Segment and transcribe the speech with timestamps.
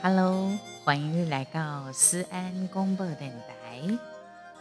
[0.00, 3.82] Hello，欢迎来到思安公播电台，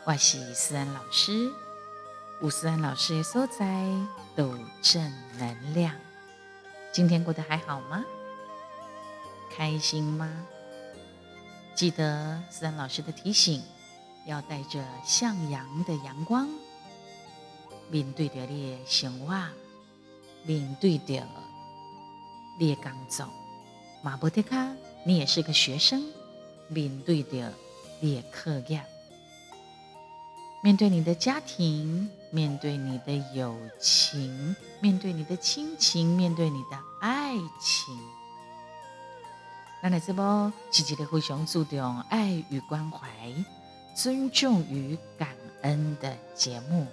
[0.03, 1.51] 我是思安老师。
[2.41, 3.85] 吴思安老师的所在
[4.35, 5.93] 都正能量。
[6.91, 8.03] 今天过得还好吗？
[9.55, 10.27] 开心吗？
[11.75, 13.61] 记得思安老师的提醒，
[14.25, 16.49] 要带着向阳的阳光，
[17.91, 19.39] 面对着你的生活，
[20.47, 21.23] 面对着
[22.59, 23.27] 你的工作，
[24.01, 24.57] 马不得卡。
[25.07, 26.03] 你也是个学生，
[26.67, 27.53] 面对的
[28.01, 28.83] 你的课业，
[30.61, 37.97] 面对你的家庭，面对你的友情，面对你的亲情，面对你的爱情。
[39.81, 43.07] 那来这波积极的非常注重爱与关怀、
[43.95, 45.29] 尊重与感
[45.61, 46.85] 恩的节目。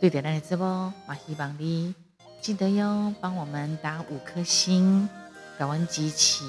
[0.00, 1.92] 对的，来这波，我希望你
[2.40, 5.08] 记得哟，帮我们打五颗星。
[5.58, 6.44] 感恩集齐，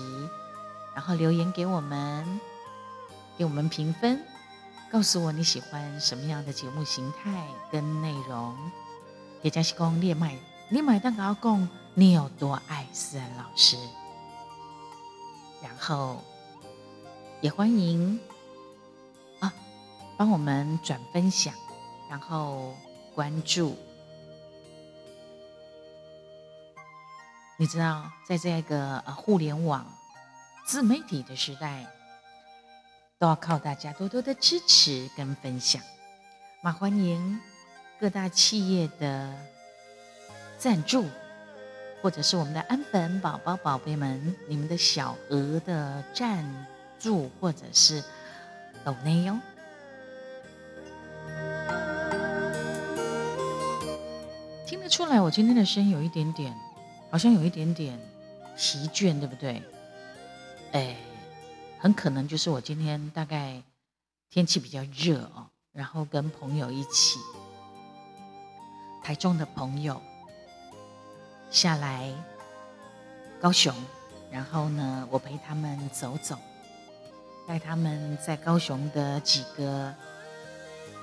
[0.93, 2.39] 然后留言给我们，
[3.35, 4.23] 给我们评分，
[4.91, 8.55] 告诉我你喜欢什么样的节目形态跟内容。
[9.41, 10.37] 也加西公列麦，
[10.69, 13.77] 你买蛋糕供你有多爱思安老师，
[15.63, 16.23] 然后
[17.41, 18.19] 也欢迎
[19.39, 19.51] 啊，
[20.17, 21.51] 帮我们转分享，
[22.07, 22.75] 然后
[23.15, 23.75] 关注。
[27.61, 29.85] 你知道，在这个呃互联网
[30.65, 31.85] 自媒体的时代，
[33.17, 35.81] 都要靠大家多多的支持跟分享。
[36.61, 37.37] 马欢迎
[37.99, 39.35] 各大企业的
[40.57, 41.05] 赞助，
[42.01, 46.65] 或者是我们的安粉宝宝宝贝们，你们的小额的赞
[46.97, 48.01] 助或者是
[48.85, 49.37] 抖内哟。
[54.65, 56.55] 听得出来，我今天的声音有一点点。
[57.11, 57.99] 好像有一点点
[58.55, 59.61] 疲倦，对不对？
[60.73, 60.95] 哎，
[61.79, 63.61] 很可能就是我今天大概
[64.29, 67.19] 天气比较热哦，然后跟朋友一起，
[69.03, 69.99] 台中的朋友
[71.49, 72.13] 下来
[73.41, 73.73] 高雄，
[74.31, 76.37] 然后呢，我陪他们走走，
[77.47, 79.91] 带他们在高雄的几个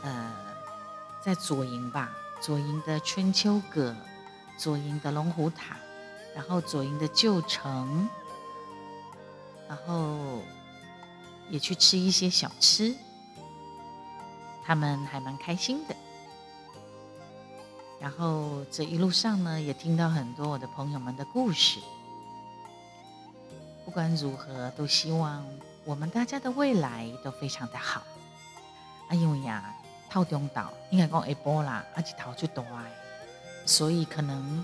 [0.02, 0.32] 呃，
[1.24, 3.92] 在左营吧，左营的春秋阁，
[4.56, 5.76] 左营的龙虎塔。
[6.36, 8.06] 然后左营的旧城，
[9.66, 10.42] 然后
[11.48, 12.94] 也去吃一些小吃，
[14.62, 15.96] 他们还蛮开心的。
[17.98, 21.80] 然后这一路上呢，也听到很多我的朋友们的故事。
[23.86, 25.42] 不管如何，都希望
[25.86, 28.02] 我们大家的未来都非常的好。
[29.08, 29.74] 啊，因为呀，
[30.10, 32.62] 套中岛应该讲一波啦，而且逃就多，
[33.64, 34.62] 所以可能。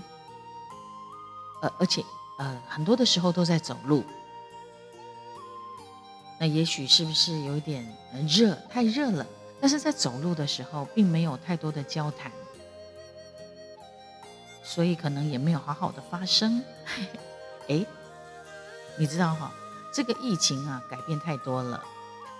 [1.63, 2.03] 呃，而且
[2.37, 4.03] 呃，很多的时候都在走路，
[6.37, 7.87] 那也许是不是有一点
[8.27, 9.25] 热，太热了？
[9.61, 12.29] 但是在走路的时候，并没有太多的交谈，
[14.61, 16.61] 所以可能也没有好好的发声。
[17.69, 17.85] 哎，
[18.97, 19.53] 你知道哈，
[19.93, 21.81] 这个疫情啊，改变太多了。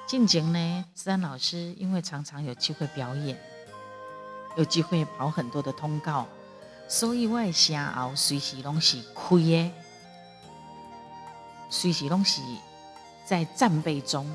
[0.05, 3.39] 近景呢，思安老师因为常常有机会表演，
[4.57, 6.27] 有机会跑很多的通告。
[6.93, 9.71] 所以我的声喉随时拢是开的，
[11.67, 12.39] 随时拢是
[13.25, 14.29] 在战备中。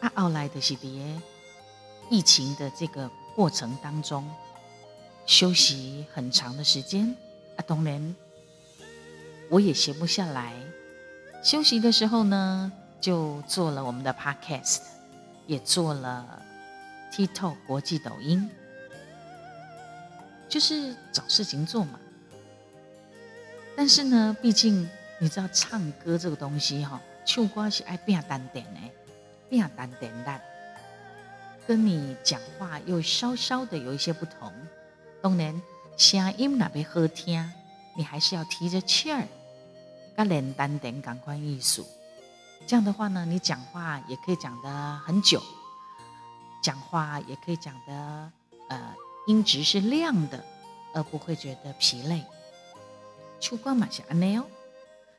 [0.00, 1.20] 啊，后来的是伫
[2.08, 4.26] 疫情的这个过程当中
[5.26, 7.14] 休息很长的时间。
[7.58, 8.16] 啊，当然
[9.50, 10.54] 我也闲不下来。
[11.42, 12.72] 休息的时候呢，
[13.02, 14.80] 就做了我们的 Podcast，
[15.46, 16.42] 也做了
[17.12, 18.50] TikTok 国际抖音。
[20.48, 21.98] 就是找事情做嘛，
[23.76, 28.80] 但是呢，毕竟你知道唱歌这个东西哈，唱歌是爱变单点的，
[29.48, 30.40] 变单点的，
[31.66, 34.52] 跟你讲话又稍稍的有一些不同。
[35.20, 35.60] 当然，
[35.96, 37.52] 声音那边好听，
[37.96, 39.26] 你还是要提着气儿，
[40.16, 41.84] 跟连单点感官艺术。
[42.68, 45.42] 这样的话呢，你讲话也可以讲得很久，
[46.62, 48.32] 讲话也可以讲得
[48.68, 48.94] 呃。
[49.26, 50.42] 音质是亮的，
[50.94, 52.24] 而不会觉得疲累。
[53.40, 54.44] 秋光嘛是安内哦，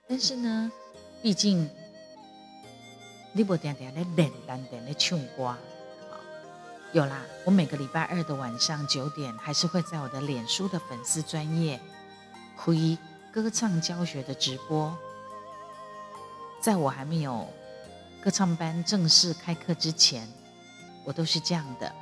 [0.08, 0.72] 但是呢，
[1.22, 1.70] 毕竟
[3.34, 5.56] 你不点点来冷淡点的唱歌，
[6.94, 7.22] 有啦。
[7.46, 11.80] 我每个礼拜二的晚上九点，还是会在我的脸书的粉丝专业
[12.74, 12.98] 以
[13.32, 14.98] 歌唱教学的直播。
[16.62, 17.46] 在我还没有
[18.24, 20.28] 歌唱班正式开课之前，
[21.04, 21.94] 我都是这样的，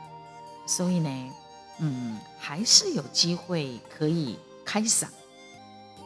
[0.68, 1.31] 所以呢。
[1.80, 5.07] 嗯，还是有机会可以开嗓，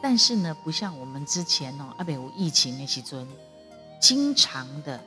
[0.02, 3.26] 但是呢，不像我们之前哦，阿北无疫情那时阵，
[4.00, 5.00] 经常的，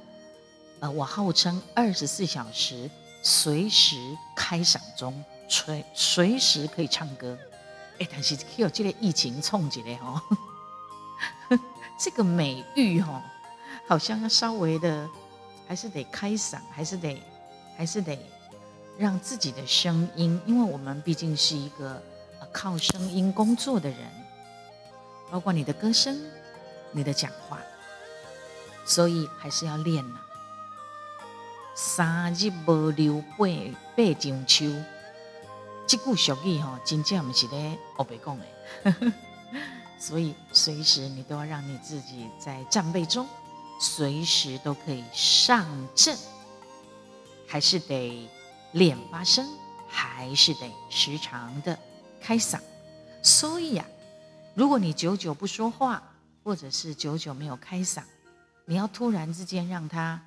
[0.79, 2.89] 呃，我号称二十四小时
[3.21, 3.97] 随时
[4.35, 7.37] 开嗓中，随随时可以唱歌。
[7.99, 10.21] 哎，但是有这个疫情冲击的哦，
[11.99, 13.21] 这个美誉哦，
[13.87, 15.09] 好像要稍微的，
[15.67, 17.21] 还是得开嗓，还是得，
[17.77, 18.17] 还是得
[18.97, 22.01] 让自己的声音，因为我们毕竟是一个
[22.51, 23.99] 靠声音工作的人，
[25.31, 26.19] 包括你的歌声，
[26.91, 27.59] 你的讲话，
[28.85, 30.19] 所以还是要练呐。
[31.75, 33.47] 三日无留八
[33.95, 34.65] 八中秋。
[35.87, 39.11] 这句俗语哈，真正不是咧我白讲的，
[39.99, 43.27] 所以随时你都要让你自己在战备中，
[43.81, 46.15] 随时都可以上阵，
[47.47, 48.29] 还是得
[48.73, 49.47] 练发声，
[49.87, 51.79] 还是得时常的
[52.19, 52.59] 开嗓。
[53.23, 53.85] 所以呀，
[54.53, 56.03] 如果你久久不说话，
[56.43, 58.03] 或者是久久没有开嗓，
[58.65, 60.21] 你要突然之间让他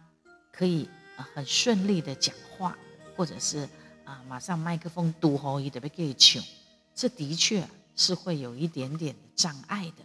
[0.51, 0.89] 可以
[1.35, 2.77] 很顺利的讲话，
[3.17, 3.69] 或者是。
[4.07, 4.23] 啊！
[4.29, 6.41] 马上麦克风堵喉，伊得被给抢，
[6.95, 10.05] 这的确是会有一点点的障碍的。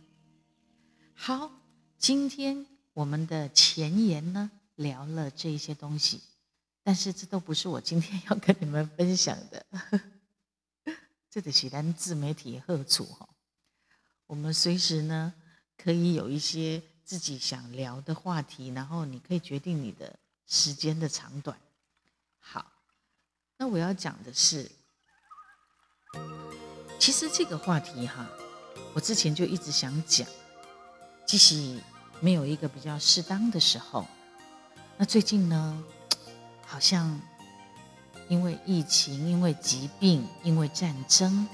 [1.14, 1.52] 好，
[2.00, 2.66] 今天
[2.96, 6.20] 我们的前言呢，聊了这些东西，
[6.83, 9.66] 但是这都不是我今天要跟你们分享的。
[11.30, 13.30] 这得是咱自媒体贺处哈，
[14.28, 15.33] 我们随时呢
[15.78, 21.57] 可以有一些自己想聊的话题，然后你可以决定你的时间的长短。
[22.39, 22.72] 好
[23.57, 24.69] 那我要讲的是，
[27.00, 28.27] 其实这个话题哈，
[28.94, 30.27] 我之前就一直想讲，
[31.25, 31.80] 即使
[32.19, 34.06] 没有一个比较适当的时候。
[34.98, 35.84] 那最近呢，
[36.72, 37.20] 好像
[38.30, 41.46] 因为疫情、因为疾病、因为战争，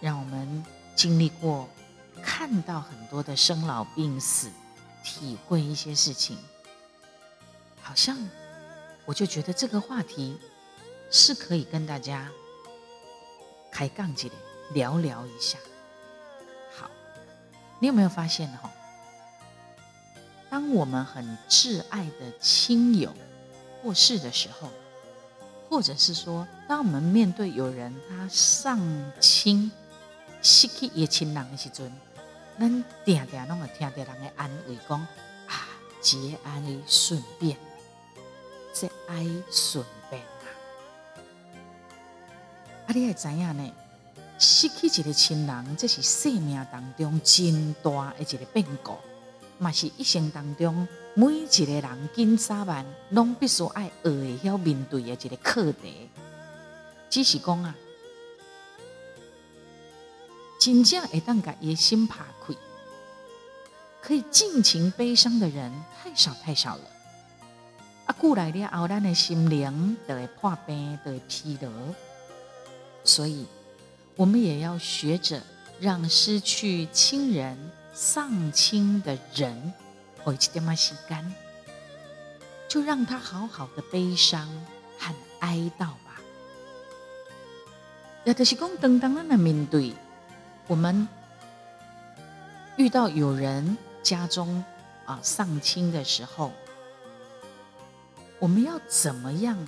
[0.00, 0.64] 让我们
[0.96, 1.68] 经历过、
[2.22, 4.50] 看到很多的生老病死，
[5.04, 6.38] 体会一些事情，
[7.82, 8.16] 好像
[9.04, 10.40] 我就觉得这个话题。
[11.14, 12.26] 是可以跟大家
[13.70, 14.34] 开杠起来
[14.72, 15.58] 聊聊一下。
[16.74, 16.90] 好，
[17.78, 18.72] 你有没有发现哈？
[20.48, 23.14] 当我们很挚爱的亲友
[23.82, 24.68] 过世的时候，
[25.68, 28.80] 或者是说，当我们面对有人他丧
[29.20, 29.70] 亲
[30.40, 31.92] 失去也亲人的时阵，
[32.58, 35.00] 咱定定拢会听到人的安慰，讲
[35.48, 35.68] 啊，
[36.00, 37.56] 节哀顺变，
[38.72, 40.22] 节哀顺变。
[42.86, 43.72] 啊，你会知影呢？
[44.38, 48.96] 失去一个亲人，这是生命当中真大的一个变故，
[49.58, 56.08] 嘛是一生当中每一个人今早晚拢必须爱学会晓面对的一个课题。
[57.10, 57.74] 只是讲啊，
[60.58, 62.54] 真正会当甲伊心拍开，
[64.00, 65.70] 可以尽情悲伤的人
[66.02, 66.82] 太少太少了。
[68.06, 71.70] 啊，过来了后，咱的心灵就会破病，就会疲劳。
[73.04, 73.46] 所以，
[74.16, 75.42] 我们也要学着
[75.78, 79.72] 让失去亲人、丧亲的人
[80.22, 81.34] 回去点嘛洗干，
[82.68, 84.48] 就让他好好的悲伤
[84.98, 86.20] 和哀悼吧。
[88.24, 89.94] 也就是讲，等当咱来面对，
[90.66, 91.06] 我们
[92.76, 94.64] 遇到有人家中
[95.04, 96.52] 啊丧亲的时候，
[98.38, 99.58] 我们要怎么样？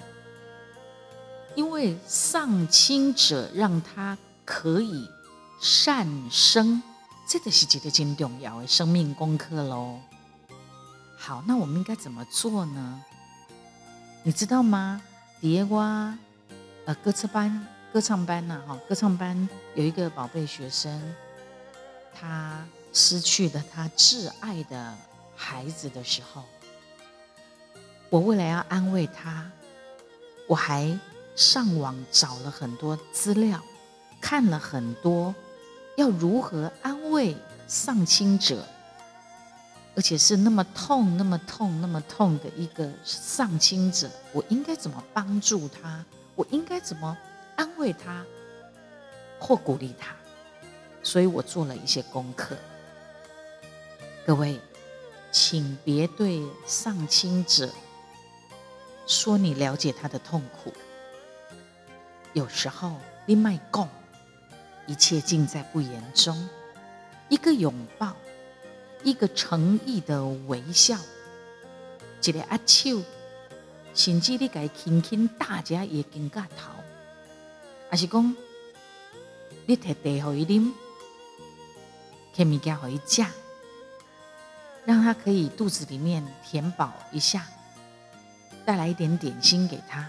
[1.57, 5.09] 因为丧亲者让他可以
[5.61, 6.83] 善生，
[7.27, 9.99] 这个是一个真重要的生命功课喽。
[11.17, 13.03] 好，那我们应该怎么做呢？
[14.23, 15.01] 你知道吗？
[15.41, 16.17] 迪哇，
[16.85, 21.15] 呃，歌唱班，歌唱班呐，哈，歌唱班有一个宝贝学生，
[22.15, 24.97] 他失去了他挚爱的
[25.35, 26.45] 孩子的时候，
[28.11, 29.51] 我为了要安慰他，
[30.47, 30.99] 我还。
[31.37, 33.61] 上网找了很多资料，
[34.21, 35.35] 看了很多，
[35.97, 37.37] 要如何安慰
[37.67, 38.65] 丧亲者，
[39.95, 46.05] 而且是那么痛、那么痛、那么痛的一个丧亲者，我应该怎么帮助他？
[46.35, 47.17] 我应该怎么
[47.57, 48.25] 安慰他
[49.39, 50.15] 或鼓励他？
[51.03, 52.57] 所以我做了一些功课。
[54.27, 54.59] 各位，
[55.31, 57.71] 请别对丧亲者
[59.07, 60.73] 说你了解他的痛苦。
[62.33, 62.97] 有时候，
[63.27, 63.89] 你卖讲，
[64.87, 66.49] 一切尽在不言中。
[67.29, 68.15] 一个拥抱，
[69.03, 70.99] 一个诚意的微笑，
[72.23, 73.03] 一个握手，
[73.95, 76.71] 甚至你该轻轻大家也更加头，
[77.89, 78.37] 还是讲
[79.67, 80.73] 你摕茶给伊啉，
[82.37, 83.25] 摕物件给伊食，
[84.85, 87.47] 让他可以肚子里面填饱一下，
[88.67, 90.07] 带来一点点心给他。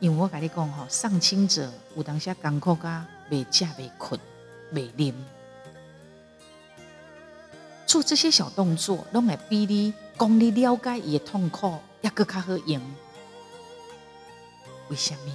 [0.00, 4.18] 因为我跟你讲吼，上亲者有当下艰苦噶，未食未困
[4.72, 5.12] 未啉，
[7.84, 12.80] 做这些小动作，拢会比你讲你了解伊的痛苦，抑搁较好用。
[14.88, 15.32] 为什么？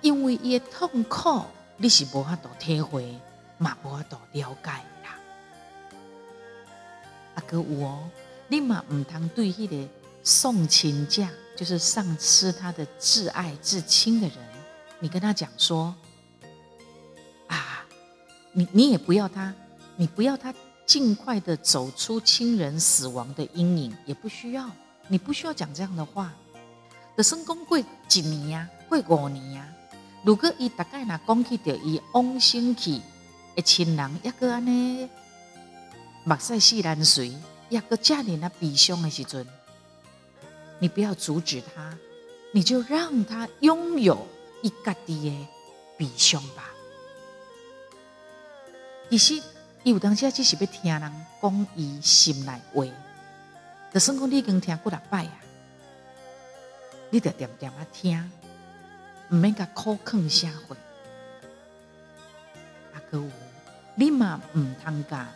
[0.00, 1.42] 因为伊的痛苦，
[1.76, 3.18] 你是无法度体会，
[3.58, 4.70] 嘛无法度了解
[5.02, 5.18] 啦。
[7.34, 8.08] 啊，哥有哦，
[8.46, 9.88] 你嘛毋通对迄个
[10.22, 11.26] 送亲者。
[11.56, 14.36] 就是丧失他的挚爱、至亲的人，
[14.98, 15.94] 你跟他讲说
[17.46, 17.84] ：“啊，
[18.52, 19.54] 你你也不要他，
[19.96, 20.52] 你不要他
[20.84, 24.68] 尽快的走出亲人死亡的阴影，也不需要，
[25.06, 26.32] 你不需要讲这样的话。
[27.16, 29.68] 的生公过几年呀，过五年呀。
[30.24, 33.00] 如果伊大概那讲起着伊往生去
[33.54, 35.08] 的亲人，一个安尼
[36.24, 37.32] 目屎四难水，
[37.68, 39.46] 一个家里那悲伤的时阵。”
[40.84, 41.96] 你不要阻止他，
[42.52, 44.26] 你就让他拥有
[44.60, 45.48] 一家的
[45.96, 46.70] 悲伤吧。
[49.08, 49.42] 其实，
[49.82, 52.84] 伊有当时只是要听人讲伊心内话，
[53.94, 55.40] 就算讲你已经听过六摆啊，
[57.08, 58.30] 你得点点啊听，
[59.30, 60.76] 唔免甲口坑社会。
[62.92, 63.22] 阿哥，
[63.94, 65.32] 你嘛唔通甲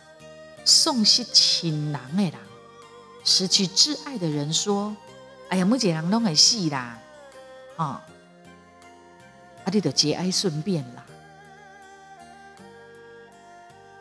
[0.63, 2.33] 丧失亲人的人、
[3.25, 4.95] 失去挚爱的人说。
[5.49, 6.99] 哎呀，每一个人拢会死啦，
[7.75, 7.99] 哦，
[9.63, 11.03] 啊，你就节哀顺变啦。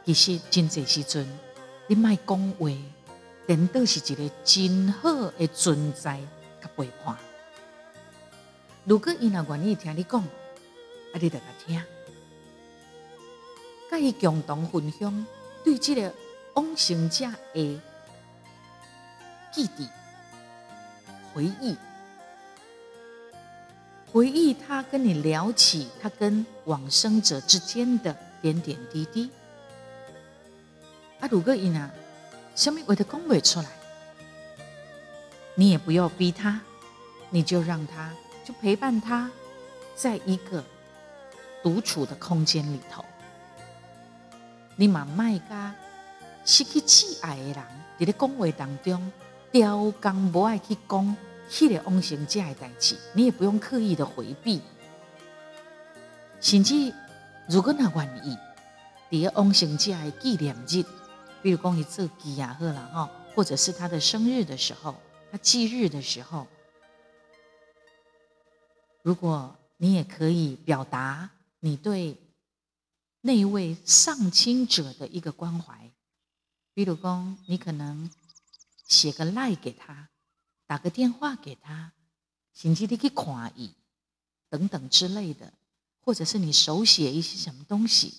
[0.04, 1.26] 其实真济时阵，
[1.86, 2.70] 你莫讲话，
[3.46, 6.20] 颠倒是一个真好的存在
[6.60, 7.16] 甲陪伴。
[8.84, 11.82] 如果伊若愿意听你讲，啊，你就甲听，
[13.90, 15.26] 甲伊共同分享
[15.64, 16.14] 对这个
[16.54, 17.80] 往生者的
[19.50, 19.88] 记忆。
[21.38, 21.76] 回忆，
[24.12, 29.30] 回忆他跟你聊起他跟往生者之间的点点滴滴。
[31.20, 31.88] 啊，如果伊呢，
[32.56, 33.66] 什么话都讲不出来，
[35.54, 36.60] 你也不要逼他，
[37.30, 38.12] 你就让他，
[38.44, 39.30] 就陪伴他，
[39.94, 40.64] 在一个
[41.62, 43.04] 独处的空间里头。
[44.74, 45.72] 你嘛卖家
[46.44, 49.12] 失去挚爱的人，在咧讲话当中。
[49.50, 51.16] 雕工不爱去讲
[51.48, 54.60] 迄个往生者的代志，你也不用刻意的回避。
[56.40, 56.92] 甚至
[57.48, 58.36] 如果他愿意，
[59.10, 60.84] 伫个往生者的纪念日，
[61.42, 64.94] 比如讲伊做忌也好啦吼，或者是他的生日的时候，
[65.32, 66.46] 他忌日的时候，
[69.02, 72.16] 如果你也可以表达你对
[73.20, 75.90] 那位丧亲者的一个关怀，
[76.74, 78.10] 比如讲你可能。
[78.88, 80.08] 写个赖给他，
[80.68, 81.92] 打个电话给他，
[82.52, 83.72] 甚至你去看伊
[84.50, 85.54] 等等之类的，
[86.02, 88.14] 或者是你手写一些什么东西，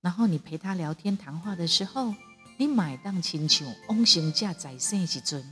[0.00, 2.14] 然后你陪他聊天谈话的时候，
[2.56, 5.44] 你买当亲像往生者在生时阵，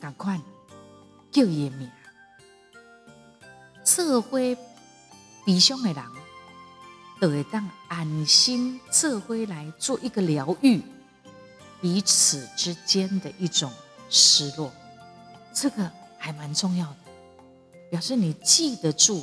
[0.00, 0.40] 赶快
[1.30, 1.88] 叫伊名，
[3.84, 4.38] 做伙
[5.46, 6.04] 悲伤的人，
[7.20, 10.82] 都会当安心做伙来做一个疗愈。
[11.80, 13.72] 彼此之间的一种
[14.10, 14.72] 失落，
[15.52, 16.96] 这个还蛮重要的，
[17.90, 19.22] 表示你记得住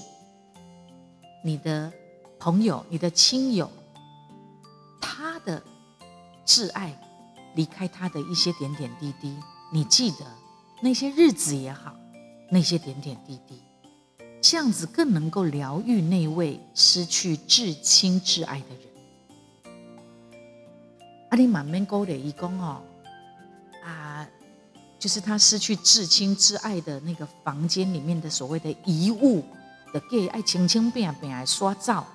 [1.44, 1.92] 你的
[2.40, 3.70] 朋友、你的亲友，
[5.02, 5.62] 他的
[6.46, 6.96] 挚爱
[7.56, 9.36] 离开他的一些点点滴滴，
[9.72, 10.26] 你记得
[10.82, 11.96] 那些日子也好，
[12.50, 13.62] 那些点点滴滴，
[14.42, 18.80] 这样子更能够疗愈那位失去至亲至爱的人。
[21.30, 22.82] 阿里满面勾的义工哦，
[24.98, 29.44] 就是他失去至亲至爱的那个房间里面的所谓的遗物
[29.94, 32.06] 的给爱轻轻变变来刷照，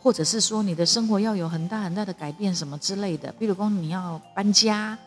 [0.00, 4.98] 或者是说你的生活要有很大很大的改变什么之类的，比如说你要搬家，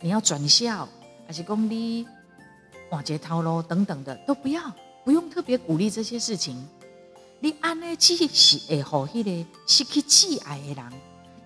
[0.00, 0.88] 你要转校，
[1.26, 2.06] 还是讲你
[2.90, 4.62] 换节套路等等的都不要，
[5.04, 6.66] 不用特别鼓励这些事情。
[7.40, 10.92] 你安尼只是会好迄个失去挚爱的人。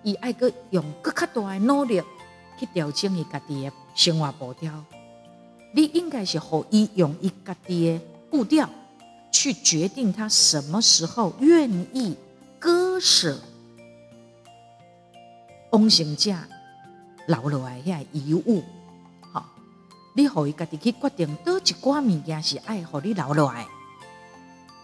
[0.03, 2.01] 伊爱个用更加大的努力
[2.57, 4.71] 去调整伊家己的生活步调，
[5.73, 8.69] 你应该是互伊用伊家己的步调
[9.31, 12.15] 去决定他什么时候愿意
[12.59, 13.39] 割舍？
[15.71, 16.33] 往生者
[17.27, 18.63] 留落来遐遗物。
[19.33, 19.45] 好，
[20.15, 23.67] 你互伊家己去决定，倒一寡物件是爱互你留落来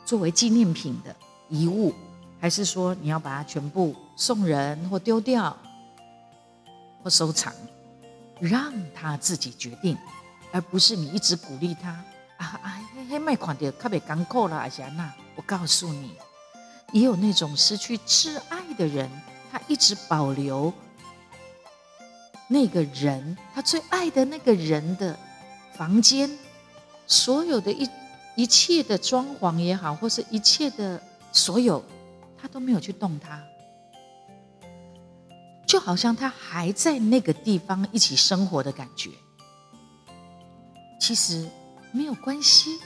[0.06, 1.16] 作为纪念品的
[1.50, 1.94] 遗物。
[2.40, 5.58] 还是说你要把它全部送人或丢掉？
[7.04, 7.54] 或收藏，
[8.40, 9.98] 让他自己决定，
[10.52, 11.90] 而不是你一直鼓励他
[12.38, 16.16] 啊啊，嘿嘿，卖款的特别干扣了，阿霞娜，我告诉你，
[16.94, 19.10] 也有那种失去挚爱的人，
[19.52, 20.74] 他一直保留
[22.48, 25.18] 那个人，他最爱的那个人的
[25.76, 26.30] 房间，
[27.06, 27.90] 所有的一
[28.36, 31.84] 一切的装潢也好，或是一切的所有，
[32.42, 33.44] 他都没有去动它。
[35.74, 39.10] 就好像他还在那个地方一起生活的感觉，
[41.00, 41.50] 其实
[41.92, 42.80] 没有关系，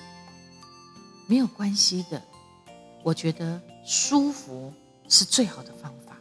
[1.27, 2.21] 没有关系的。
[3.03, 4.73] 我觉得舒服
[5.09, 6.15] 是最好的方法。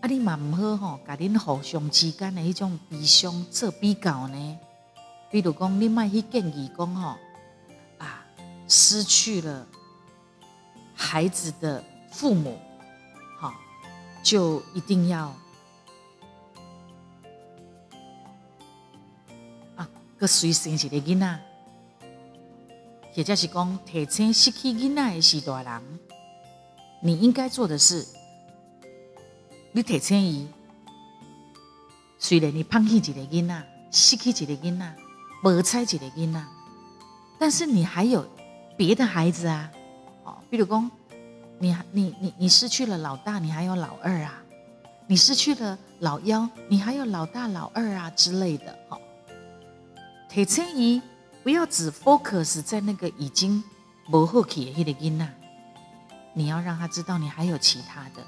[0.00, 4.58] 啊，你嘛唔好吼，甲恁互相之间的一种悲伤做比较呢。
[5.28, 7.16] 比如讲，你卖去建议讲吼，
[7.98, 8.24] 啊，
[8.68, 9.66] 失去了
[10.94, 11.82] 孩子的
[12.12, 12.56] 父母。
[14.24, 15.26] 就一定要
[19.76, 21.40] 啊，个随生一个囡仔，
[23.14, 25.82] 或者是讲提前失去囡仔的是大人，
[27.02, 28.06] 你应该做的是，
[29.72, 30.48] 你提前伊，
[32.18, 34.96] 虽然你放弃一个囡仔，失去一个囡仔，
[35.44, 36.42] 无彩一个囡仔，
[37.38, 38.26] 但是你还有
[38.74, 39.70] 别的孩子啊，
[40.24, 40.90] 哦，比如讲。
[41.58, 44.42] 你你你你失去了老大，你还有老二啊！
[45.06, 48.76] 你失去了老幺，你还有老大老二啊之类的。
[48.88, 48.98] 哈，
[50.28, 51.00] 铁青姨
[51.42, 53.62] 不要只 focus 在那个已经
[54.10, 55.28] 不好起的囡仔，
[56.32, 58.24] 你要让他知道你还有其他的，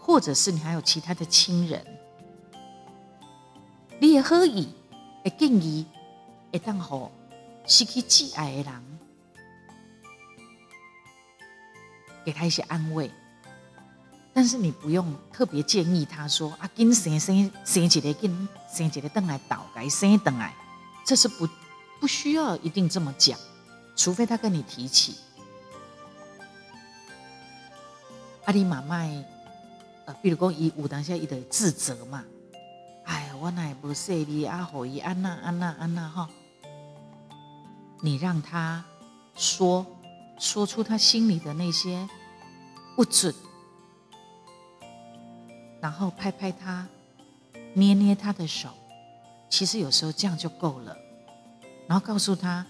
[0.00, 1.84] 或者是你还有其他的亲人。
[4.00, 4.68] 你也可以
[5.22, 5.86] 会建议
[6.52, 7.10] 会当好
[7.66, 8.82] 失去挚爱的人。
[12.24, 13.10] 给他一些安慰，
[14.32, 20.54] 但是你不用特别建议他说啊，跟生生生几个跟生几个灯来倒改生灯来，
[21.04, 21.48] 这是不
[22.00, 23.38] 不需要一定这么讲，
[23.96, 25.16] 除非他跟你提起。
[28.44, 28.96] 阿里妈妈，
[30.06, 32.24] 呃，比如讲伊有当下伊的自责嘛，
[33.04, 36.28] 哎，我乃不说你阿好伊安娜安娜安娜哈，
[38.00, 38.84] 你让他
[39.34, 39.86] 说。
[40.42, 42.08] 说出他心里的那些
[42.96, 43.32] 不准，
[45.80, 46.84] 然后拍拍他，
[47.74, 48.68] 捏捏他的手，
[49.48, 50.96] 其实有时候这样就够了。
[51.86, 52.66] 然后告诉他，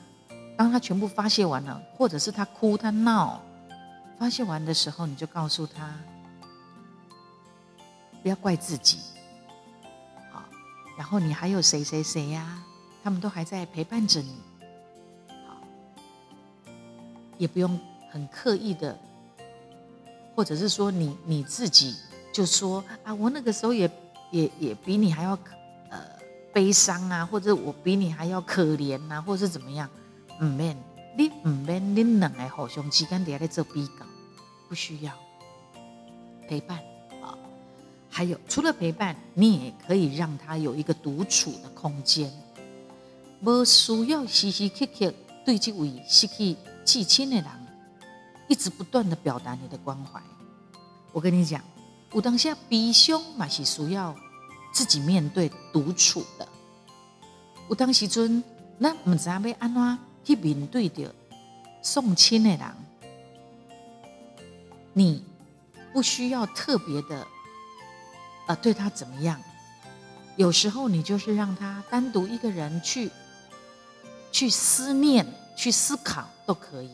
[0.54, 3.40] 当他全部发泄完了，或者是他哭他闹，
[4.18, 5.94] 发泄完的时候，你就告诉他，
[8.22, 8.98] 不要怪自己，
[10.30, 10.42] 好。
[10.98, 12.62] 然后你还有谁谁谁呀？
[13.02, 14.37] 他们都还在陪伴着你。
[17.42, 17.76] 也不用
[18.09, 18.96] 很刻意的，
[20.33, 21.96] 或者是说你你自己
[22.33, 23.90] 就说啊，我那个时候也
[24.31, 25.37] 也也比你还要
[25.90, 25.98] 呃
[26.52, 29.90] 悲伤啊，或者我比你还要可怜啊，或者是怎么样？
[30.40, 30.76] 唔免，
[31.18, 34.07] 你唔免，你两个互相之间底下在做比较，
[34.68, 35.12] 不需要
[36.48, 36.78] 陪伴
[37.20, 37.37] 啊。
[38.09, 42.33] 还有除了陪伴，你也可以让他有一个独处的空间，
[43.42, 45.12] 不需要时时刻刻
[45.44, 46.55] 对这位失去。
[46.85, 47.47] 至亲的人
[48.49, 50.21] 一直不断的表达你的关怀。
[51.12, 51.62] 我跟你讲，
[52.12, 54.16] 有当下悲伤嘛是需要
[54.73, 56.49] 自己面对独处的。
[57.68, 58.42] 有当时阵，
[58.79, 61.14] 那唔知要安怎去面对着
[61.83, 62.61] 送亲的人，
[64.92, 65.25] 你
[65.92, 67.27] 不需要特别的
[68.47, 69.40] 呃对他怎么样。
[70.37, 73.11] 有时候你就是让他单独一个人去
[74.31, 75.27] 去思念。
[75.57, 76.91] 去思考都可以，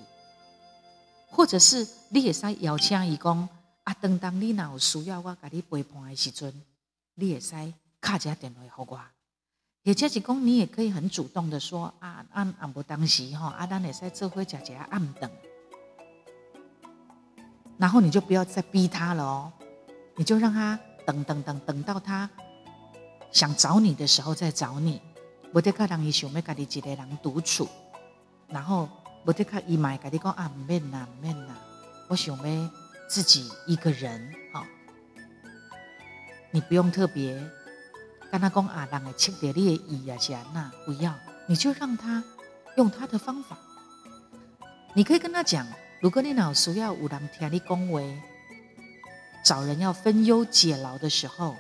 [1.31, 3.49] 或者是你也使邀请伊讲
[3.85, 6.53] 啊，等当你若有需要我甲你陪伴的时阵，
[7.15, 7.55] 你也使
[8.01, 9.01] 卡一下电话给我。
[9.85, 15.31] 或者是讲你也可以很主动的说啊，按按无当时吼，啊，咱会使做伙食一下暗等，
[17.79, 19.53] 然后你就不要再逼他了哦，
[20.17, 22.29] 你就让他等等等等到他
[23.33, 25.01] 想找你的时候再找你，
[25.55, 27.67] 无得靠人伊想要家己一个人独处。
[28.49, 28.89] 然后
[29.25, 31.55] 我得看伊买，家己讲啊，唔免啦，唔免啦，
[32.09, 32.71] 我想要
[33.07, 34.65] 自己一个人，好，
[36.51, 37.35] 你不用特别
[38.33, 41.15] 跟他讲啊，人会切掉你的意啊，那不要，
[41.47, 42.25] 你就让他
[42.77, 43.59] 用他的方法。
[44.95, 45.67] 你可以跟他讲，
[46.01, 48.19] 如果你老需要有人听你恭维，
[49.45, 51.55] 找人要分忧解劳的时候，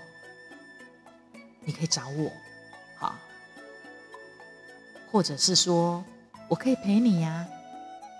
[1.61, 2.33] 你可以找我，
[2.96, 3.14] 好，
[5.12, 6.03] 或者是说。
[6.49, 7.47] 我可以陪你呀，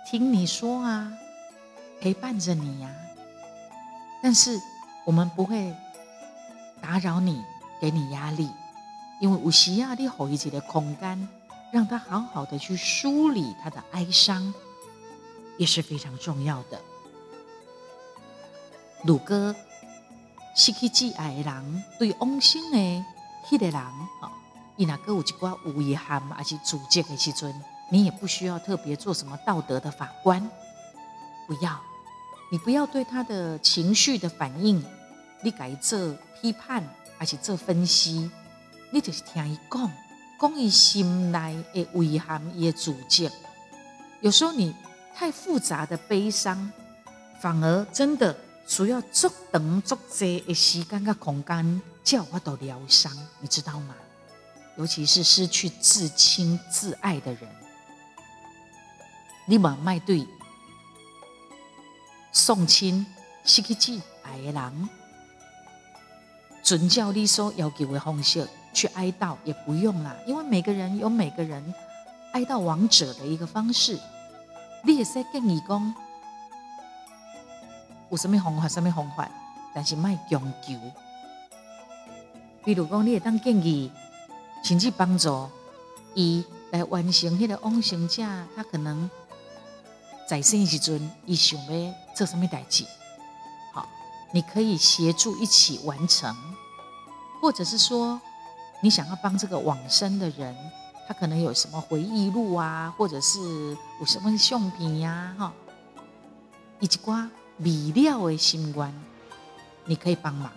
[0.05, 1.11] 听你说啊，
[1.99, 2.89] 陪伴着你呀。
[4.21, 4.59] 但是
[5.03, 5.75] 我们不会
[6.79, 7.43] 打扰你，
[7.81, 8.49] 给你压力，
[9.19, 11.27] 因为有时啊，你给伊一个空间，
[11.71, 14.53] 让他好好的去梳理他的哀伤，
[15.57, 16.79] 也是非常重要的。
[19.05, 19.55] 鲁哥
[20.55, 22.77] 失去挚爱的人，对往生的
[23.47, 24.31] 迄个人，哈，
[24.75, 27.53] 伊若个有一寡有遗憾，还是主责的时阵，
[27.89, 30.41] 你也不需要特别做什么道德的法官，
[31.47, 31.79] 不要，
[32.51, 34.83] 你不要对他的情绪的反应，
[35.41, 36.83] 你改做批判，
[37.17, 38.29] 还是做分析，
[38.91, 39.91] 你就是听伊讲，
[40.39, 43.29] 讲伊心内的遗憾，伊的主责。
[44.21, 44.75] 有时候你
[45.15, 46.71] 太复杂的悲伤，
[47.39, 48.35] 反而真的。
[48.67, 53.95] 需要足长足济的时间跟空间，叫我都疗伤，你知道吗？
[54.77, 57.49] 尤其是失去至亲至爱的人，
[59.49, 60.27] 你莫卖对
[62.31, 63.03] 送亲
[63.43, 64.89] 失去挚爱的人，
[66.61, 71.73] 准照你所要求的方式去哀悼，也不用啦，因为每个人有每个人
[72.33, 73.99] 哀悼亡者的一个方式，
[74.83, 75.95] 你也是建议讲。
[78.11, 79.27] 有什么方法，什么方法，
[79.73, 80.75] 但是卖强求。
[82.63, 83.91] 比如讲，你会当建议，
[84.63, 85.49] 甚至帮助
[86.13, 88.23] 伊来完成迄个往生者，
[88.55, 89.09] 他可能
[90.29, 92.85] 在生时阵，伊想要做什么代志，
[93.73, 93.89] 好，
[94.31, 96.35] 你可以协助一起完成，
[97.41, 98.21] 或者是说，
[98.79, 100.55] 你想要帮这个往生的人，
[101.07, 105.51] 他可能有什么回忆录啊，或者是有什么相片呀，哈，
[106.79, 107.27] 一寡。
[107.57, 108.93] 米料的心关，
[109.83, 110.49] 你可以帮忙，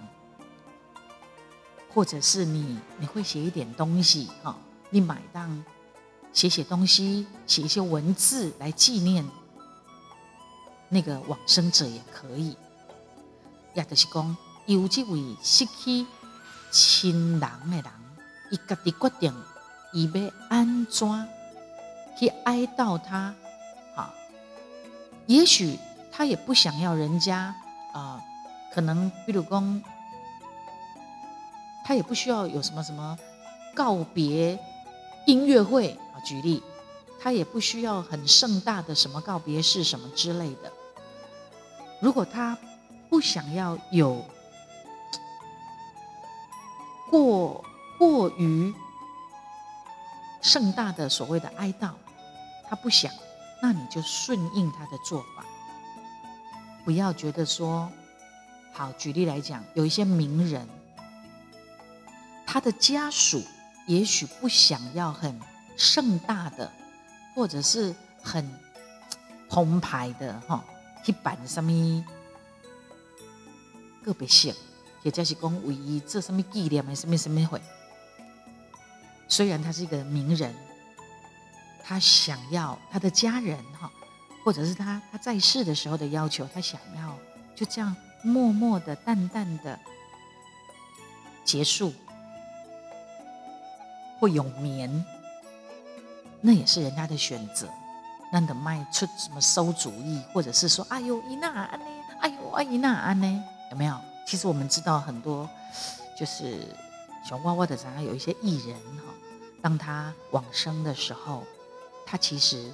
[1.92, 4.54] 或者是你你会写一点东西哈，
[4.88, 5.64] 你买当
[6.32, 9.26] 写写东西，写一些文字来纪念
[10.92, 12.56] 那个往生者也可以。
[13.74, 16.06] 也就是讲，有这位失去
[16.70, 17.84] 亲人的人，
[18.50, 19.34] 伊家己决定，
[19.92, 21.28] 伊要安怎
[22.18, 23.34] 去哀悼他，
[23.96, 24.12] 好，
[25.26, 25.78] 也许。
[26.14, 27.54] 他也不想要人家
[27.94, 28.22] 啊，
[28.74, 29.82] 可能比如讲，
[31.86, 33.18] 他也不需要有什么什么
[33.74, 34.58] 告别
[35.26, 36.20] 音乐会啊。
[36.22, 36.62] 举例，
[37.18, 40.70] 他也不需要很盛大的什么告别式什么之类的。
[42.02, 42.58] 如果他
[43.08, 44.26] 不想要有
[47.08, 47.64] 过
[47.96, 48.74] 过于
[50.40, 51.92] 盛大的所谓的哀悼，
[52.68, 53.12] 他不想，
[53.62, 55.44] 那你就顺应他的做法。
[56.84, 57.88] 不要觉得说，
[58.72, 60.68] 好，举例来讲，有一些名人，
[62.44, 63.40] 他的家属
[63.86, 65.38] 也许不想要很
[65.76, 66.68] 盛大的，
[67.32, 68.52] 或者是很
[69.48, 70.64] 澎湃的哈，
[71.02, 72.04] 去办什么
[74.02, 74.54] 个别性，
[75.02, 77.60] 或者是讲唯一做什么纪念的什么什么会。
[79.28, 80.54] 虽然他是一个名人，
[81.82, 83.90] 他想要他的家人哈。
[84.44, 87.16] 或者是他他在世的时候的要求，他想要
[87.54, 89.78] 就这样默默的、淡淡的
[91.44, 91.94] 结束
[94.18, 95.06] 或永眠，
[96.40, 97.68] 那也是人家的选择。
[98.32, 101.86] 那的卖出什么馊主意，或者是说，哎呦伊娜安呢？
[102.20, 103.44] 哎呦阿姨娜安呢？
[103.70, 103.94] 有没有？
[104.26, 105.48] 其实我们知道很多，
[106.18, 106.66] 就是
[107.24, 109.12] 熊娃娃的上有一些艺人哈，
[109.60, 111.44] 当他往生的时候，
[112.06, 112.72] 他其实。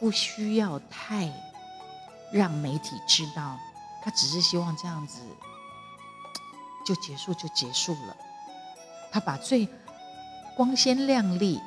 [0.00, 1.28] 不需要太
[2.30, 3.58] 让媒体知道，
[4.00, 5.18] 他只是希望这样子
[6.86, 8.16] 就结束就结束了。
[9.10, 9.68] 他把最
[10.56, 11.60] 光鲜亮丽、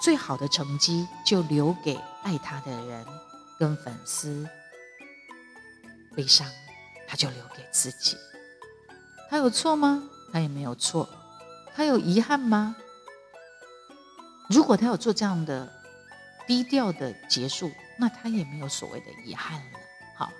[0.00, 3.06] 最好的成绩就留给爱他的人
[3.58, 4.48] 跟粉丝，
[6.14, 6.50] 悲伤
[7.06, 8.16] 他就留给自己。
[9.30, 10.02] 他有错吗？
[10.32, 11.08] 他也没有错。
[11.74, 12.76] 他有遗憾吗？
[14.48, 15.80] 如果他有做这样的。
[16.44, 19.78] 低调的结束，那他也没有所谓的遗憾了。
[20.16, 20.32] 好，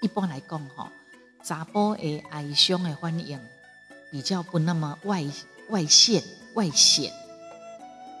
[0.00, 0.90] 一般来讲，哈，
[1.44, 3.38] 查甫的哀伤的反应
[4.10, 5.22] 比较不那么外
[5.68, 7.12] 外现外显，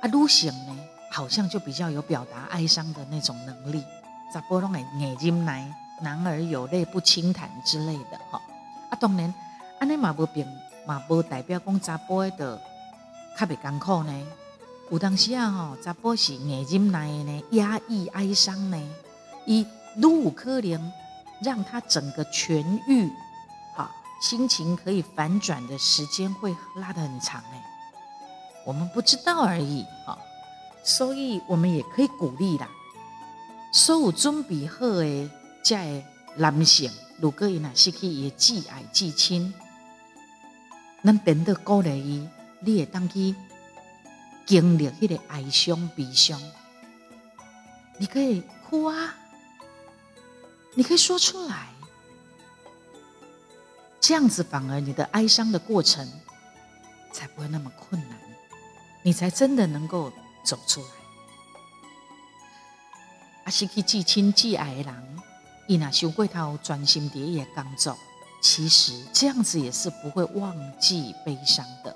[0.02, 0.78] 啊，女性呢，
[1.10, 3.84] 好像就比较有表达哀伤的那种能力。
[4.32, 8.40] 查甫拢会眼睛来，男儿有泪不轻弹之类的，哈。
[8.90, 9.32] 啊，当然，
[9.78, 10.46] 安尼嘛无并
[10.86, 12.60] 嘛无代表讲查甫的
[13.38, 14.26] 较袂艰苦呢。
[14.90, 18.78] 有当时啊，吼，查甫是眼睛内呢压抑哀伤呢，
[19.46, 19.66] 以
[19.96, 20.92] 愈有可能
[21.42, 23.10] 让他整个痊愈，
[23.74, 23.90] 好
[24.20, 27.62] 心情可以反转的时间会拉得很长哎，
[28.66, 30.18] 我们不知道而已，好，
[30.88, 32.66] 所以我们也可以鼓励啦。
[33.70, 35.30] 所有准备好的
[35.62, 36.02] 这
[36.34, 39.52] 男性，如果伊若失去伊的挚爱至亲，
[41.04, 42.28] 咱等到鼓励伊，
[42.60, 43.34] 你会当去
[44.46, 46.40] 经历迄个哀伤、悲伤，
[47.98, 49.14] 你可以哭啊，
[50.72, 51.68] 你可以说出来，
[54.00, 56.10] 这样子反而你的哀伤的过程
[57.12, 58.18] 才不会那么困难，
[59.02, 60.10] 你才真的能够
[60.48, 60.86] 走出来。
[63.44, 65.18] 啊，是去至亲至爱的人，
[65.66, 67.94] 伊若想过头专心伫伊的工作。
[68.40, 71.94] 其实这样子也是不会忘记悲伤的。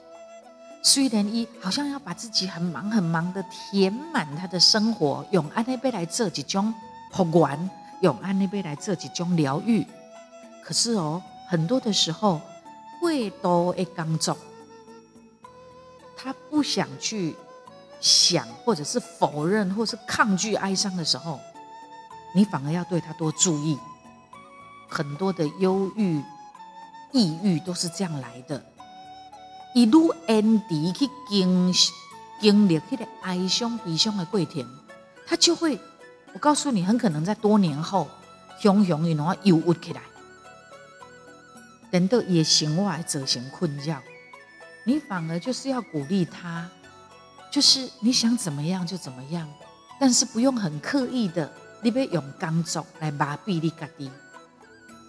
[0.83, 6.75] 虽然一好像要把自己很忙很忙的填满他的生活，用安那边来做几种
[7.11, 9.87] 好玩，用安那边来做几种疗愈。
[10.63, 12.41] 可是哦，很多的时候，
[13.01, 14.37] 会多的工作，
[16.17, 17.37] 他不想去
[18.03, 21.41] 想，或者是否认，或是抗拒哀伤的时候，
[22.35, 23.79] 你反而要对他多注意。
[24.89, 26.23] 很多的忧郁、
[27.13, 28.63] 抑郁都是这样来的。
[29.75, 31.73] 一路安迪去经
[32.39, 34.67] 经历迄个哀伤、悲伤的过程，
[35.27, 35.81] 他就会，
[36.35, 38.07] 我告诉你，很可能在多年后，
[38.61, 40.03] 熊熊伊拢又郁起来，
[41.91, 43.99] 等到也行外则行困扰。
[44.85, 46.69] 你反而就是要鼓励他，
[47.53, 49.47] 就是你想怎么样就怎么样，
[50.01, 54.11] 但是不用很刻意的，你要用工作来麻痹你家己。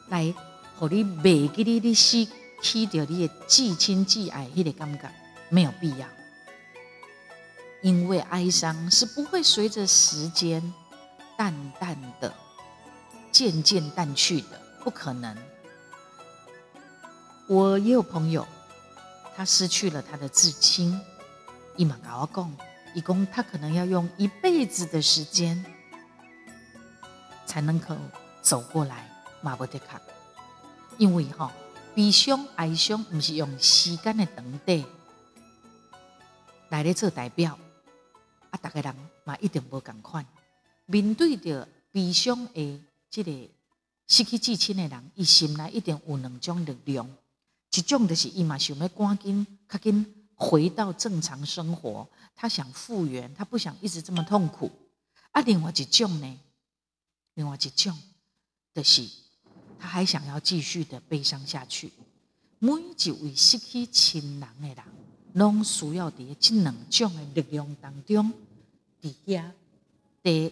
[0.09, 0.33] 来，
[0.77, 2.27] 互你袂记你你失
[2.61, 5.09] 去掉你的至亲至爱迄个感觉，
[5.47, 6.05] 没有必要。
[7.81, 10.73] 因为哀伤是不会随着时间
[11.37, 12.33] 淡淡的、
[13.31, 15.33] 渐渐淡去的，不可能。
[17.47, 18.45] 我也有朋友，
[19.33, 20.99] 他失去了他的至亲，
[21.75, 22.57] 伊嘛甲我讲，
[22.93, 25.63] 伊讲他可能要用一辈子的时间，
[27.45, 27.95] 才能够
[28.41, 29.09] 走过来。
[29.41, 30.01] 嘛不得卡，
[30.97, 31.51] 因为吼
[31.93, 34.85] 悲伤哀伤，毋是用时间的长短
[36.69, 37.59] 来咧做代表。
[38.51, 40.25] 啊，逐个人嘛一定无共款。
[40.85, 43.31] 面对着悲伤的即个
[44.07, 47.05] 失去至亲的人，伊心内一定有两种力量。
[47.73, 54.69] 一种就是伊嘛想要赶紧、较紧回到正常生活，他想复原，他不想一直这么痛苦。
[55.31, 56.39] 啊，另外一种呢，
[57.35, 57.97] 另外一种
[58.73, 59.07] 就是。
[59.79, 61.91] 他还想要继续的悲伤下去。
[62.59, 64.77] 每一位失去亲人的人，
[65.33, 68.31] 拢需要在这两种的力量当中，
[69.01, 69.51] 伫遐
[70.23, 70.51] 伫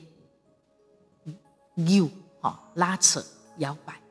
[1.76, 2.10] 扭、
[2.42, 3.24] 哈拉扯、
[3.60, 4.02] 摇摆。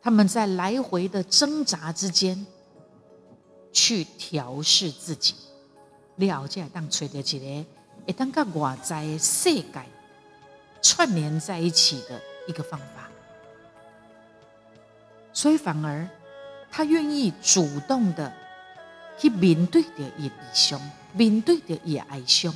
[0.00, 2.44] 他们在来回的挣扎之间，
[3.72, 5.34] 去调试自己，
[6.16, 7.66] 了解当找到一个，
[8.06, 9.64] 会当甲外在世界
[10.82, 13.08] 串联在一起的一个方法。
[15.32, 16.06] 所以反而，
[16.70, 18.32] 他愿意主动的
[19.18, 20.80] 去面对的也比凶，
[21.12, 22.54] 面对着也哀凶，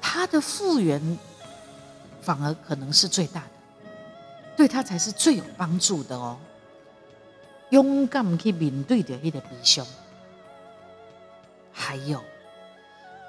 [0.00, 1.18] 他的复原
[2.22, 3.50] 反而可能是最大的，
[4.56, 6.38] 对他才是最有帮助的哦。
[7.68, 9.86] 勇敢去面对着一个比凶，
[11.80, 12.22] 还有，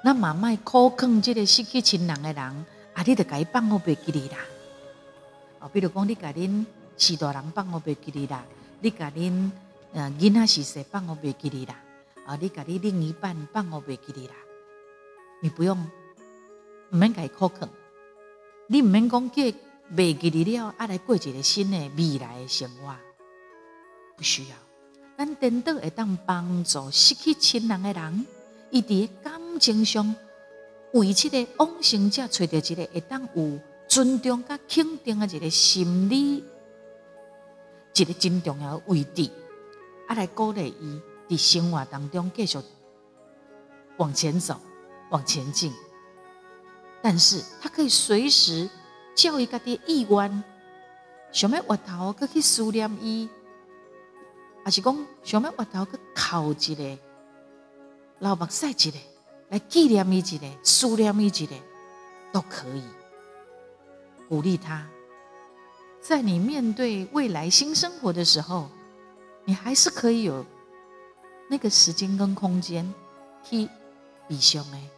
[0.04, 2.44] 那妈妈可坑这个失去亲人的人，
[2.92, 4.36] 啊，你得该放我别记你啦。
[5.60, 6.64] 哦，比如讲你家恁
[6.98, 8.44] 四大人放我别记你啦。
[8.80, 9.50] 你甲恁
[9.94, 11.74] 呃囡仔是谁放我袂记你啦？
[12.26, 14.34] 啊，你甲你另一半放我袂记你啦？
[15.40, 15.78] 你不用
[16.90, 17.68] 毋免伊苛刻，
[18.66, 19.42] 你毋免讲叫
[19.94, 22.94] 袂记你了，啊来过一个新的未来的生活，
[24.16, 24.56] 不需要。
[25.16, 28.26] 咱等到会当帮助失去亲人的人，
[28.72, 30.14] 伊伫感情上
[30.94, 36.42] 为即个往生者找到一个会当有尊重甲肯定的一个心理。
[37.94, 39.30] 一个真重要的位置，
[40.08, 40.74] 啊，来鼓励
[41.28, 42.58] 伊伫生活当中继续
[43.98, 44.58] 往前走、
[45.10, 45.70] 往前进。
[47.02, 48.70] 但是，他可以随时
[49.14, 50.42] 叫伊家己意愿，
[51.30, 53.28] 想要回头去思念伊，
[54.64, 56.98] 还是讲想要回头去哭一个
[58.22, 58.98] 老目屎一个
[59.48, 61.56] 来纪念伊一个、思念伊一个，
[62.32, 62.84] 都可以
[64.28, 64.86] 鼓励他。
[66.00, 68.70] 在你面对未来新生活的时候，
[69.44, 70.46] 你还是可以有
[71.50, 72.94] 那个时间跟空间
[73.42, 73.68] 去
[74.28, 74.88] 比上诶，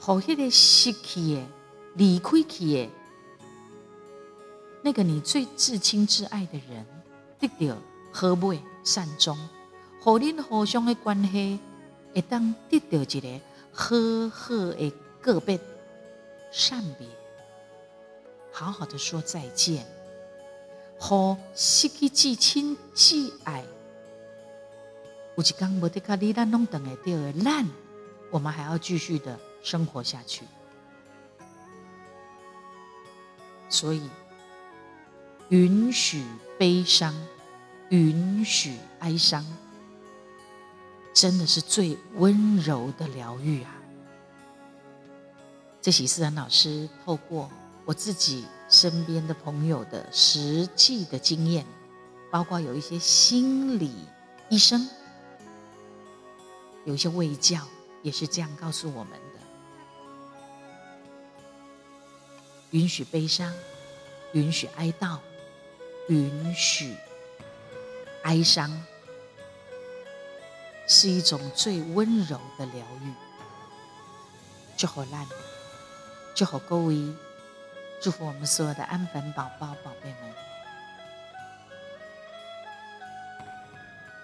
[0.00, 1.42] 好迄个失去的、
[1.96, 2.90] 离开去的，
[4.80, 6.86] 那个你最至亲至爱的人，
[7.38, 7.76] 得到
[8.10, 9.36] 和美善终，
[10.04, 11.58] 和恁互相的关系
[12.14, 13.40] 会当得到一个
[13.72, 13.96] 好
[14.28, 15.58] 好的告别、
[16.50, 17.08] 善别。
[18.52, 19.82] 好好的说再见，
[20.98, 23.64] 和失去至亲至爱
[25.38, 27.66] 有一天无得卡你咱拢等会到的烂，
[28.30, 30.44] 我们还要继续的生活下去。
[33.70, 34.10] 所以，
[35.48, 36.22] 允许
[36.58, 37.14] 悲伤，
[37.88, 39.42] 允许哀伤，
[41.14, 43.70] 真的是最温柔的疗愈啊！
[45.80, 47.48] 这喜思恩老师透过
[47.84, 51.64] 我自己身边的朋友的实际的经验，
[52.32, 53.94] 包括有一些心理
[54.48, 54.88] 医生。
[56.84, 57.60] 有一些卫教
[58.02, 59.40] 也是这样告诉我们的：
[62.72, 63.54] 允许悲伤，
[64.32, 65.18] 允许哀悼，
[66.08, 66.94] 允许
[68.24, 68.70] 哀伤，
[70.86, 73.12] 是一种最温柔的疗愈。
[74.76, 75.26] 就好烂，
[76.34, 77.14] 就好各位，
[78.02, 80.34] 祝福我们所有的安粉宝宝、宝贝们，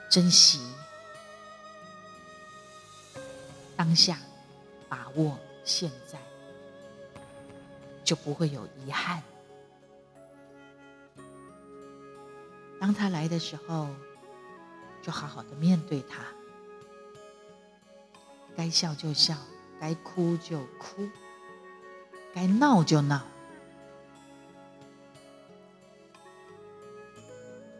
[0.09, 0.61] 珍惜。
[3.77, 4.19] 当下，
[4.89, 6.19] 把握现在，
[8.05, 9.23] 就不会有遗憾。
[12.81, 13.89] 当他来的时候，
[15.01, 16.25] 就好好的面对他，
[18.57, 19.37] 该笑就笑，
[19.81, 21.09] 该哭就哭，
[22.35, 23.23] 该闹就闹。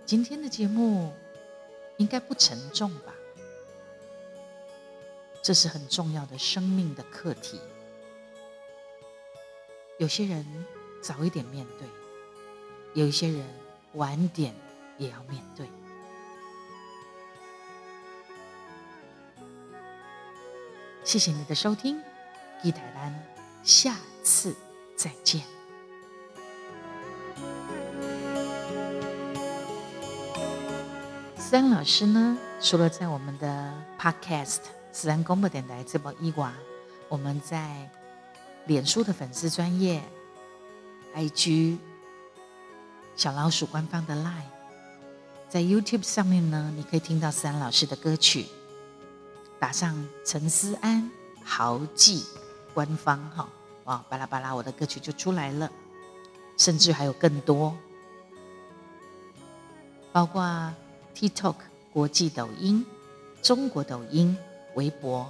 [0.05, 1.13] 今天的节目
[1.99, 3.15] 应该不沉重吧？
[5.43, 7.61] 这是很重要的生命的课题。
[9.99, 10.45] 有些人
[11.03, 11.89] 早一点面对，
[12.95, 13.47] 有一些人
[13.95, 14.55] 晚点
[14.99, 15.69] 也要面对。
[21.11, 22.01] 谢谢你的收听，
[22.63, 23.13] 一台兰，
[23.65, 24.55] 下次
[24.95, 25.43] 再见。
[31.37, 34.61] 三老师呢，除了在我们的 Podcast。
[34.93, 36.53] 自然公播电台这么一瓦，
[37.09, 37.91] 我们在
[38.67, 40.01] 脸书的粉丝专业、
[41.17, 41.77] IG、
[43.17, 44.45] 小老鼠官方的 Line，
[45.49, 48.47] 在 YouTube 上面呢，你可以听到思安老师的歌曲，
[49.61, 51.09] 打上陈思安
[51.45, 52.25] 豪记
[52.75, 53.49] 官方哈，
[53.85, 55.71] 哇，巴拉巴拉，我的歌曲就出来了，
[56.57, 57.77] 甚至还有更多，
[60.11, 60.75] 包括
[61.15, 61.57] TikTok
[61.93, 62.85] 国际抖音、
[63.43, 64.37] 中国抖音。
[64.77, 65.29] 微博，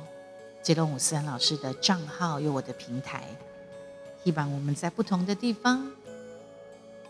[0.62, 3.24] 杰伦伍思安老师的账号有我的平台，
[4.22, 5.90] 希望我们在不同的地方，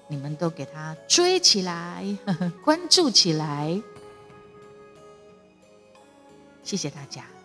[0.07, 3.83] 你们都给他追起来，呵呵关注起来，
[6.71, 7.40] 谢谢大家。